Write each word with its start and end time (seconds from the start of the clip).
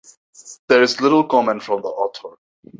There 0.67 0.81
is 0.81 0.99
little 0.99 1.23
comment 1.25 1.61
from 1.61 1.83
the 1.83 1.89
author. 1.89 2.39